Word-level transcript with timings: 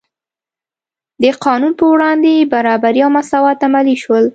د 1.21 1.23
قانون 1.43 1.73
په 1.79 1.85
وړاندې 1.93 2.49
برابري 2.53 3.01
او 3.05 3.11
مساوات 3.17 3.59
عملي 3.67 3.95
شول. 4.03 4.25